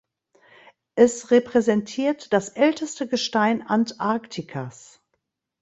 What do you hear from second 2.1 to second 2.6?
das